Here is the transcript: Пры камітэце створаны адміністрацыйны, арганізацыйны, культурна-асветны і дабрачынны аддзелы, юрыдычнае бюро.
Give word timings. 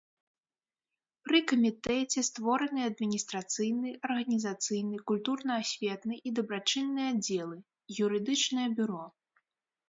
Пры 1.27 1.39
камітэце 1.49 2.19
створаны 2.29 2.81
адміністрацыйны, 2.91 3.89
арганізацыйны, 4.09 4.95
культурна-асветны 5.13 6.15
і 6.31 6.33
дабрачынны 6.41 7.03
аддзелы, 7.11 7.57
юрыдычнае 8.09 8.67
бюро. 8.83 9.05